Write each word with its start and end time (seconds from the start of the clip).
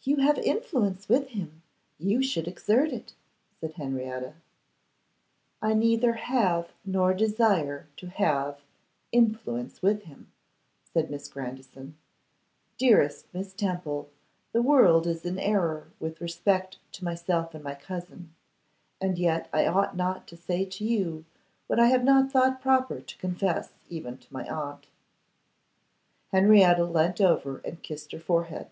'You 0.00 0.16
have 0.16 0.38
influence 0.38 1.10
with 1.10 1.28
him; 1.28 1.60
you 1.98 2.22
should 2.22 2.48
exert 2.48 2.90
it,' 2.90 3.12
said 3.60 3.74
Henrietta. 3.74 4.32
'I 5.60 5.74
neither 5.74 6.12
have, 6.14 6.70
nor 6.86 7.12
desire 7.12 7.86
to 7.98 8.06
have, 8.08 8.60
influence 9.12 9.82
with 9.82 10.04
him,' 10.04 10.32
said 10.90 11.10
Miss 11.10 11.28
Grandison. 11.28 11.98
'Dearest 12.78 13.26
Miss 13.34 13.52
Temple, 13.52 14.08
the 14.52 14.62
world 14.62 15.06
is 15.06 15.26
in 15.26 15.38
error 15.38 15.88
with 16.00 16.22
respect 16.22 16.78
to 16.92 17.04
myself 17.04 17.54
and 17.54 17.62
my 17.62 17.74
cousin; 17.74 18.32
and 19.02 19.18
yet 19.18 19.50
I 19.52 19.66
ought 19.66 19.94
not 19.94 20.26
to 20.28 20.36
say 20.38 20.64
to 20.64 20.82
you 20.82 21.26
what 21.66 21.78
I 21.78 21.88
have 21.88 22.04
not 22.04 22.32
thought 22.32 22.62
proper 22.62 23.02
to 23.02 23.18
confess 23.18 23.68
even 23.90 24.16
to 24.16 24.32
my 24.32 24.48
aunt.' 24.48 24.86
Henrietta 26.32 26.86
leant 26.86 27.20
over 27.20 27.58
and 27.66 27.82
kissed 27.82 28.12
her 28.12 28.18
forehead. 28.18 28.68